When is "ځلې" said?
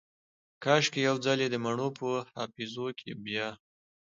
1.25-1.47